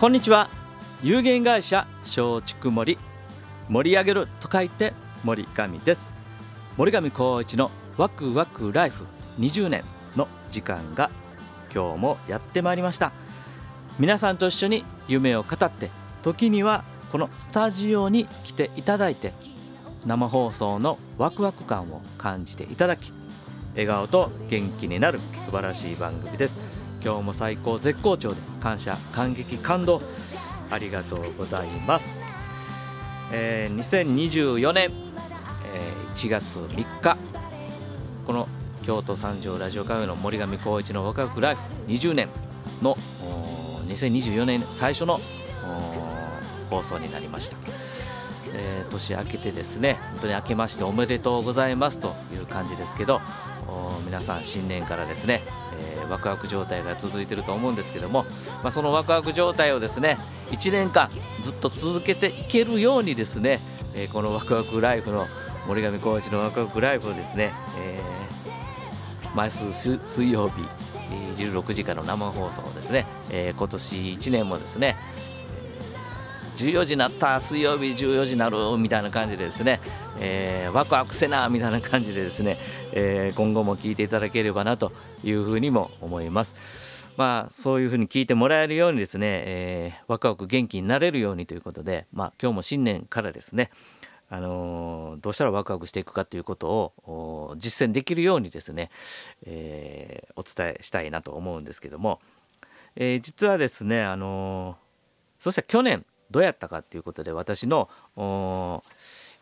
[0.00, 0.50] こんにちは。
[1.04, 2.98] 有限会社松竹森。
[3.68, 6.12] 盛り上げると書いて森上です。
[6.76, 9.06] 森上光一のワクワクライフ
[9.38, 9.84] 20年
[10.16, 11.10] の時間が
[11.72, 13.12] 今日もやってまいりました。
[14.00, 15.90] 皆さんと一緒に夢を語って
[16.22, 16.82] 時には
[17.12, 19.32] このスタジオに来ていただいて
[20.04, 23.12] 生放送のワクワク感を感じていただき
[23.74, 26.83] 笑顔と元気になる素晴らしい番組です。
[27.04, 30.00] 今日も最高絶好調で感謝感激感動
[30.70, 32.22] ありがとうございます、
[33.30, 37.18] えー、2024年、えー、1月3日
[38.24, 38.48] この
[38.84, 42.30] 京都三条ラジオカフェの森上光一のワクワクライフ20年
[42.80, 42.96] の
[43.86, 45.20] 2024年最初の
[46.70, 47.58] 放送になりました、
[48.54, 53.20] えー、年明けてですね本当に明けましておめでとうございますという感じですけど
[54.06, 55.42] 皆さん新年からですね、
[56.08, 58.24] ワクワク状態が続いていると思うんですけども、
[58.62, 60.18] まあ、そのワクワク状態をですね
[60.50, 61.10] 1年間
[61.42, 63.60] ずっと続けていけるようにですね、
[63.94, 65.26] えー、このワクワクライフの
[65.66, 70.62] 森上浩一のワクワクライフをですね、えー、毎週水曜日
[71.36, 74.96] 16時からの生放送ですね、えー、今年1年もですね
[76.56, 79.80] 14時になった水曜日14時になるみたいな感じでですね、
[80.20, 82.58] えー、ワクワクせなみたいな感じでですね、
[82.92, 86.94] えー、今後も聞いていただければなというふうにも思います。
[87.16, 93.70] まあそういうふうに聞いてもらえるようにですね、えー、ワクワク元気になれるようにということで、まあ、今日も新年からですね、
[94.30, 96.68] あのー、どうしたらワクワクしていくかということ
[97.06, 98.90] を実践できるようにですね、
[99.46, 102.20] えー、お伝えしたいなと思うんですけども、
[102.96, 104.76] えー、実はですね、あの
[105.38, 107.88] そして去年どうやったかっていうことで私の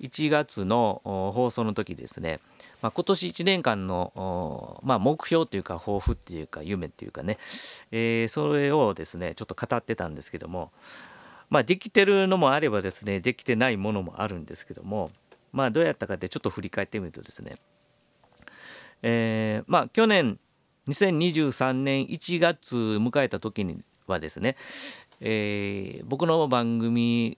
[0.00, 2.40] 1月の放送の時ですね、
[2.82, 7.38] まあ、今年1年間の、まあ、目標というか抱負っていうか夢っていうかね、
[7.90, 10.70] えー、それをですねちょっと語ってたんですけども、
[11.50, 15.10] まあ、できてるのもあればですねできてないものもあるんですけども
[15.52, 17.56] まあどうやったかってちょっと振り返ってみるとですね、
[19.02, 20.38] えー、まあ去年
[20.88, 24.56] 2023年1月迎えた時にはですね、
[25.20, 27.36] えー、僕の番組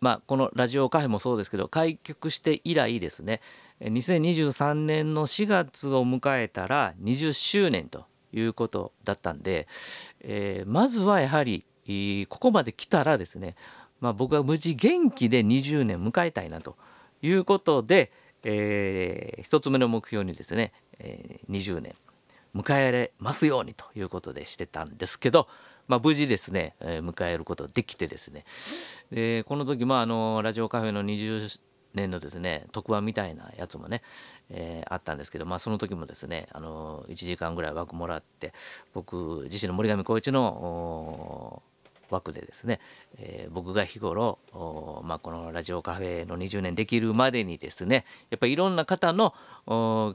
[0.00, 3.40] まあこのラジオカフェもそうですけど開局して以来ですね。
[3.80, 9.68] 2023年の4月を迎えたら20周年ということだったんで、
[10.20, 11.64] えー、まずはやはり
[12.28, 13.54] ここまで来たらですね、
[14.00, 16.76] まあ、僕は無事元気で20年迎えたいなと
[17.22, 18.12] いうことで、
[18.44, 21.94] えー、1つ目の目標にですね、えー、20年
[22.54, 25.48] 迎えられますようにということでしてたんですけど、
[25.88, 28.44] まあ、無事ですね、えー、迎えることできてですね。
[29.10, 31.60] でこの時もあのラジオカフェの20
[31.94, 34.02] 年のですね特番みたいなやつもね、
[34.50, 38.52] えー、あったんですけど、まあ、その時もですねあの1時間ぐらい枠もらって
[38.92, 41.62] 僕自身の森上浩一の
[42.10, 42.80] 枠でですね、
[43.18, 44.38] えー、僕が日頃、
[45.04, 49.34] まあ、このラジオカフェの20年できるまでにですねやっぱりいろんな方の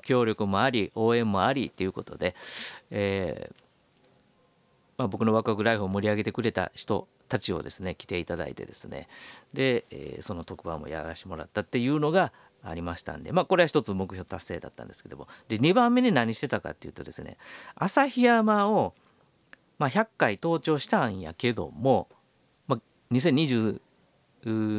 [0.03, 2.35] 協力もあり応援もありということで、
[2.91, 3.62] えー
[5.03, 9.09] まあ、僕のワクワクライフを盛り上げてくれた人たちをですね来ていただいてですね。
[9.53, 12.31] で、えー、その特番もやらせてもらったっていうのが
[12.63, 15.27] ありましたんでまあこれは一つ目標達成だったんですけども。
[15.49, 17.35] で2番目に何してたかっていうとですね
[17.75, 18.93] 旭山を、
[19.77, 22.07] まあ、100回登頂したんやけども、
[22.67, 22.79] まあ、
[23.11, 23.81] 2022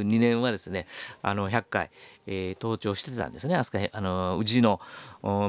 [0.05, 0.87] 年はですね
[1.21, 1.91] あの100回、
[2.27, 3.57] えー、登頂してたんですね。
[3.93, 4.81] あの宇治の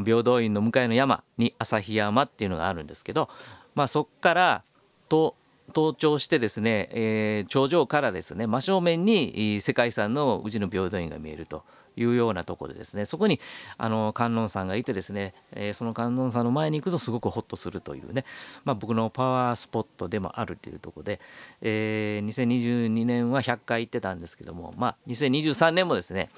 [0.04, 3.30] 平等院の向かいの山に旭山っていうのがあるんですけど
[3.76, 4.64] まあ、そこから
[5.10, 5.36] と
[5.70, 11.64] 登頂してですね、えー、頂上からですね真正面に世界遺産の宇治の平等院が見えると
[11.98, 13.40] いうようなところでですねそこに
[13.78, 18.26] あの観音さんがいてですね、えー、その観音さんの前に行くとすごくホッとするというね、
[18.64, 21.20] まあ、僕のパワースポットでもあるというところで、
[21.62, 26.30] えー、2022年は100回行ってたんですけども、まあ、2023年もですね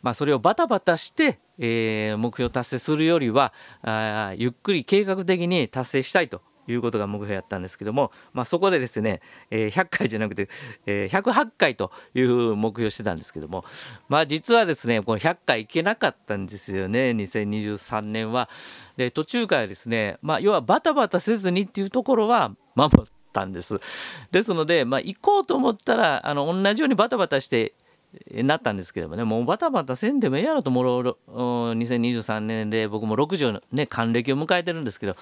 [0.00, 3.52] まあ、それをバタバタして、えー、目標達成するよりは
[3.82, 9.20] あゆっくり計画的に達成したいということが目標やったんですけども、まあ、そこでですね、
[9.50, 10.48] えー、100回じゃなくて、
[10.86, 13.64] えー、108回という目標してたんですけども、
[14.08, 18.48] まあ、実はですねこの100回いけなかったんですよね2023年は。
[18.96, 23.80] で途中からですね、まあ、要はバタバタせずにっていうところは守ったんです。
[24.30, 27.74] ですので、まあ、行こうと思ったらあの同じようにバタバタして
[28.30, 29.24] なったんですけどもね。
[29.24, 35.16] もうバタバタせんでもええやろともろろ2023年で僕も60ね還暦を迎えてるんですけど、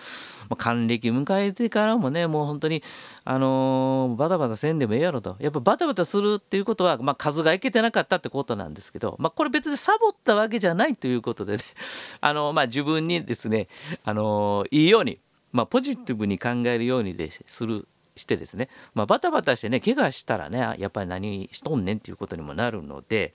[0.57, 2.83] 還暦迎えてからもねもう本当に
[3.25, 5.37] あの、バタバタせんでもええやろと。
[5.41, 11.63] やっぱバタバタするっていうことは、まあ、数がいけてなかったってことなんですけど、まあ、これ別にサボったわけじゃないということでね
[12.21, 13.69] あの、まあ、自分にですね、
[14.05, 15.19] あの、いいように、
[15.53, 23.35] まあ、ポジティブに考えるようにでするしてですね、まあ、バタバタしてね怪我したらねやっぱり何しとんねんっていうことにもなるので、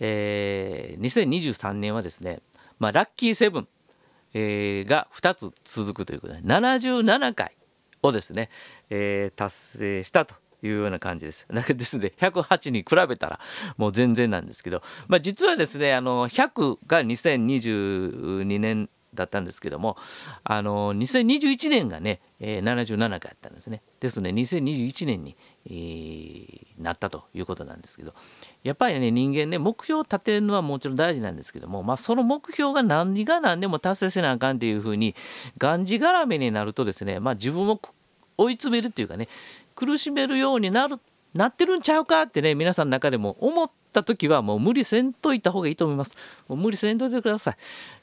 [0.00, 2.40] えー、2023年はですね、
[2.78, 3.68] まあ、ラッキーセブン、
[4.32, 7.52] えー、が2つ続くということで77回
[8.02, 8.50] をですね、
[8.90, 11.46] えー、達成したというような感じです。
[11.50, 13.40] ですので108に比べたら
[13.76, 19.96] もう全然なんですけど、まあ、実はですねあの100が2022年だったんですけども
[20.42, 23.82] あの2021年がね、えー、77回あったんですね。
[24.00, 28.14] ですので2021年に、えー、なったということなんですけど
[28.62, 35.14] やっぱりね人間ね目標を立てるのはもちろん大事なんですけども、まあ、その目標が何が何でも達成せなあかんっていうふうに
[35.58, 37.80] がんじがらめになるとですね、まあ、自分を
[38.36, 39.28] 追い詰めるっていうかね
[39.74, 40.98] 苦しめるようになる
[41.34, 46.16] なってるんちゃうかってね皆さんの中でも思った時はもう無理せんといた方がいいと思います。
[46.48, 47.56] もう無理せんといてください、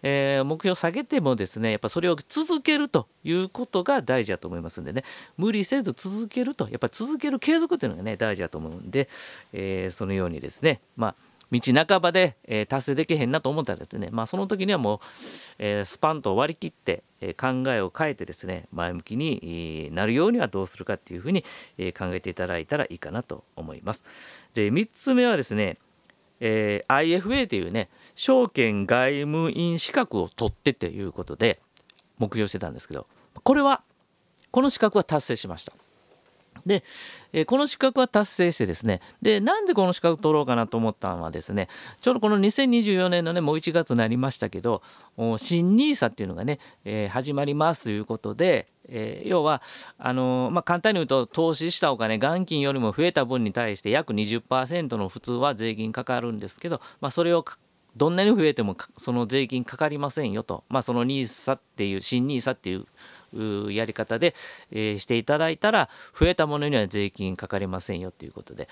[0.03, 5.03] えー、目標下げてもですねやっぱそれを続けるということが大事だと思いますんでね。
[5.37, 9.07] 無理せず続けるとやっぱ続ける継続っていうのがね大事だと思うんで、
[9.53, 11.15] えー、そのようにですねまあ
[11.51, 14.99] 道半ばで、えー、達成できへんなと思ったらですね、まあ、その時にはもう、
[15.59, 21.43] えー、スパンと割り切って、えー、考えを変えてですね前向きになるようにはどうするかっていうふうに、
[21.77, 24.05] えー、考えていただいたらいいかなと思います。
[24.53, 25.77] で3つ目はですね、
[26.39, 31.59] えー、IFA というね証券外務員資格を取ってということで
[32.17, 33.07] 目標してたんですけど
[33.43, 33.83] これは
[34.51, 35.73] この資格は達成しました。
[36.65, 36.83] で、
[37.33, 41.67] え、この資格は達成してですねでなんでこの資格取ろうかなと思ったのはですね
[41.99, 44.81] ちょうどこの2024年のねもう1月になりましたけど
[45.37, 49.61] 新 NISA っていうのがね、えー、始まりますということで、えー、要は
[49.97, 57.43] あのー、まあ、簡単に言うと投資したお金元金よりも増えた分に対して約20%の普通は税金かかるんですけど、まあ、それを
[57.95, 62.85] どんなに増えてもその税金かかりませんよと、まあ、その NISA っていう新 NISA っていう
[63.33, 64.35] やり方で、
[64.71, 68.67] えー、していただいたら増えたものには税金かかりませんよということで、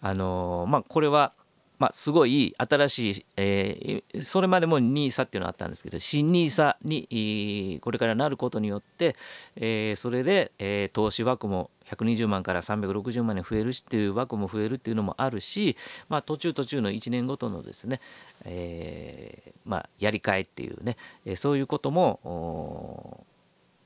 [0.00, 1.32] あのー、まあ、これは
[1.78, 9.16] まあ、すごい新しい、えー、それまでも NISA っていうのがあったんですけど新 NISA にこれからなることによって、
[9.56, 15.76] え、それで、え、投資枠も120万から360万に増えるしっていう枠も増えるっていうのもあるし、
[16.08, 18.00] まあ、途中途中の1年ごとのですね、
[18.44, 20.96] えーまあ、やり替えっていうね、
[21.26, 23.26] えそういうことも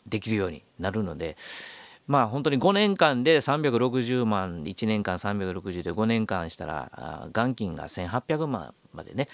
[0.09, 1.37] できるようになるので
[2.07, 9.29] まあ本当に5年間で360万1年間360で5年間したら元金が1800万までね、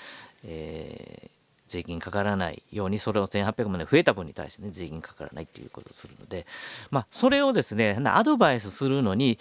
[0.45, 1.31] えー、
[1.69, 6.47] 税金かからないようにそれを1800万で増えた分に対してね税金かからないっていうことをするので
[6.91, 9.39] まあそれをですねアドバイスするのに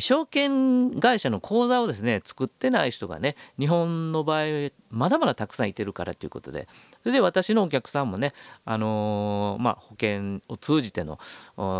[0.00, 6.68] 証券会社の口座をですね作ってない人がね日本の場合まだまだたくさんいてるからということで
[7.04, 8.32] それで私のお客さんもね
[8.64, 11.20] あのー、まあ保険を通じての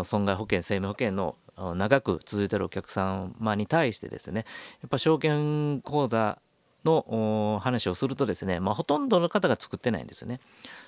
[0.03, 1.35] 損害保険生命保険の
[1.75, 4.45] 長く続いてるお客様に対してですね
[4.81, 6.37] やっぱ証券口座
[6.85, 10.39] の話をするとですね、まあ、ほとんどの方が作ってないんですよね。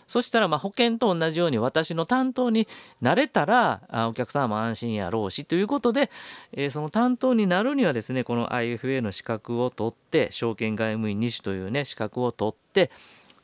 [0.06, 2.67] そしたらま保険と同じように私の担当に
[3.01, 6.10] なれたらお客様も安心やろうしということで、
[6.53, 12.91] え、その担当になるにはですねこの IFA の資格を取って証券外務員2種というね資格を取って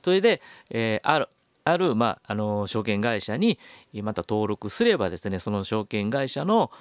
[0.03, 1.29] それで、えー、ある
[1.65, 3.57] ある、まあ、あの証券会社に
[4.01, 6.71] また登録すればですねその証券会社の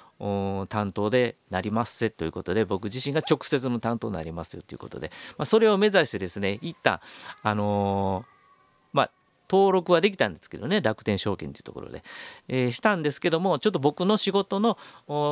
[0.69, 6.99] 担当でなりますせということで僕自身が直接の担当になりますよということで、まあ、それを目指してですね一旦
[7.43, 8.25] あのー、
[8.91, 9.11] まあ
[9.49, 12.03] 登録はできたんですけどね楽天証券というところで、
[12.47, 14.77] えー、したんですけどもちょっと僕の仕事の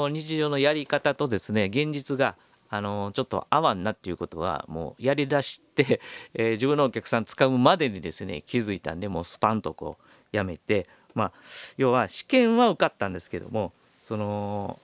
[0.09, 2.37] 日常のやり方とですね現実が
[2.73, 5.99] あのちょっと合わんなっていうことはもうやりだして、
[6.33, 11.31] えー、自分のお客さん使うまでにですね気づいたんでもうスパンとこうやめてまあ
[11.75, 14.79] 要は試験は受かったんですけどもその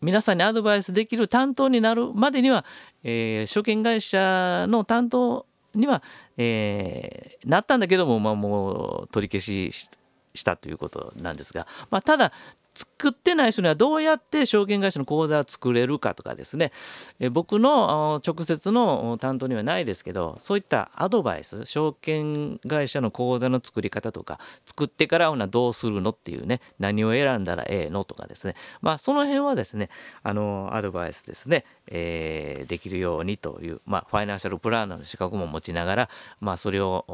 [0.00, 2.64] 皆さんにアドバイスできる担当になるまでには、
[3.02, 6.04] えー、証券会社の担当には、
[6.36, 9.90] えー、なったんだけども、まあ、もう取り消し
[10.34, 12.32] したということなんですが、まあ、ただ
[12.76, 16.72] 作ってない人にはどうやって証券会社の口座を作れるかとかですね。
[17.18, 28.54] え僕の直接の担当にはないですけどそういったアドバイス証券会社の口座の作り方とか作ってからはどうするのっていうね何を選んだらええのとかですね。
[28.82, 29.88] まあその辺はですね
[30.22, 37.04] あのアドバイスですね、えー、できるようにというまあファイナンシャルプランナーの資格も持ちながらまあそれを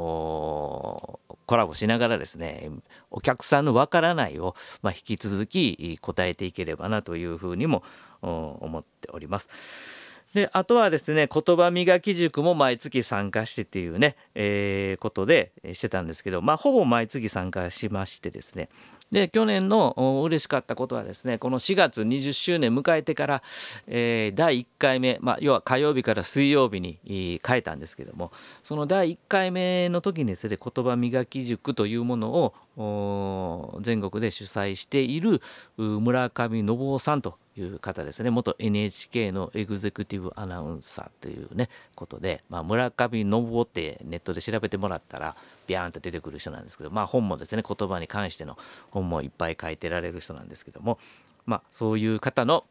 [1.47, 2.71] コラボしながらですね
[3.13, 7.83] お客さんのわからないを、まあ、引き続き答えていければなというふうにも
[8.21, 10.03] 思っております。
[10.35, 18.71] であとはですね言葉磨き塾も毎月参加してっていうね、えー、ことでしてたんですけどまあほぼ毎月参加しましてですね
[19.13, 23.43] で去年の嬉しかったことはですねこの4月20周年迎えてから、
[23.87, 26.99] えー、第1回目、まあ、要は火曜日から水曜日に
[27.47, 35.43] 変えたんですけどもその第1回目の時にですね言葉磨き塾というものを全国で主催している
[35.77, 48.57] 村上信夫さんという方ですね元 NHK のエグゼクティブアナウンサーというねことで、まあ、村上信夫ってネットで調べてもらったらビャーンと出てくる人なんですけど、まあ、本もですね言葉に関しての
[48.91, 50.99] 本もいっぱい書いてられる人なんですけども、
[51.45, 52.65] まあ、そういう方の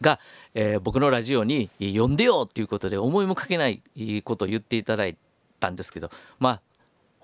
[0.00, 0.18] が、
[0.54, 3.82] えー、僕のラジオに「呼んでよ!」っていうことで思いもかけない
[4.24, 5.16] ことを言っていただい
[5.60, 6.60] たんですけどまあ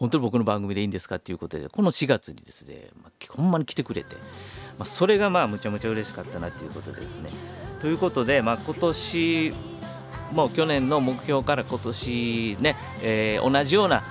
[0.01, 7.29] 本当に僕の番組でいいんですかっていうことでこの4月にですね、まあ、ほんまに来てくれて、まあ、それがまあむちゃむちゃ嬉しかったなっていうことでですね。
[7.83, 9.53] ということで、まあ、今年
[10.33, 14.03] もう去年の目標から今年ね、えー、同じような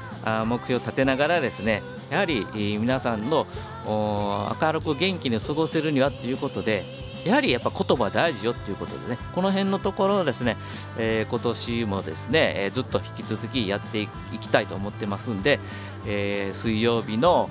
[0.46, 3.48] 目標を立てながらですねやはり皆さんの
[3.86, 6.84] 明るく元気に過ごせるにはということで
[7.26, 10.58] やはりやっぱ言葉大事よっていうことでねこの辺のところをですね、
[10.98, 14.08] えー、今年もですね、えー、ずっと引き続きやってい
[14.40, 15.60] きたいと思ってますんで、
[16.06, 17.50] えー、水曜日の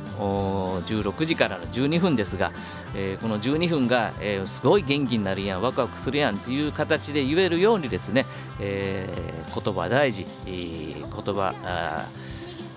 [0.87, 2.53] 16時からの12分ですが、
[2.97, 8.25] えー、この12分が、えー、すごい元気になるやんワクワクするやんっていう形で言えるようにですね、
[8.61, 12.07] えー、言葉大事、えー、言葉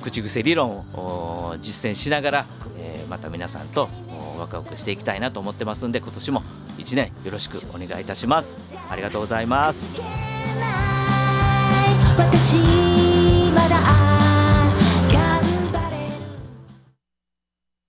[0.02, 2.46] 口癖理論を実践しながら、
[2.78, 3.88] えー、また皆さんと
[4.42, 6.44] ワクワクしていきたいなと思ってますんで今年も
[6.78, 8.60] 1年よろしくお願いいたします。
[8.90, 10.31] ありがとうございます。